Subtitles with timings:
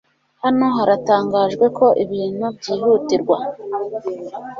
[0.43, 3.37] Hano haratangajwe ko ibintu byihutirwa.